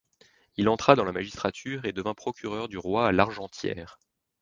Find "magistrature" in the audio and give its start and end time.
1.11-1.85